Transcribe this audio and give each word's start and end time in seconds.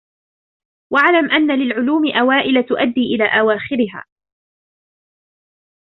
وَاعْلَمْ 0.93 1.31
أَنَّ 1.31 1.59
لِلْعُلُومِ 1.59 2.07
أَوَائِلَ 2.11 2.63
تُؤَدِّي 2.63 3.01
إلَى 3.15 3.25
أَوَاخِرِهَا 3.39 4.05